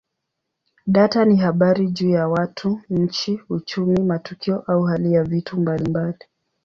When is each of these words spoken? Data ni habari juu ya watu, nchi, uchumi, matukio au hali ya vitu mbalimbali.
Data 0.87 1.25
ni 1.25 1.35
habari 1.37 1.87
juu 1.87 2.09
ya 2.09 2.27
watu, 2.27 2.81
nchi, 2.89 3.39
uchumi, 3.49 3.99
matukio 4.03 4.63
au 4.67 4.83
hali 4.83 5.13
ya 5.13 5.23
vitu 5.23 5.59
mbalimbali. 5.59 6.17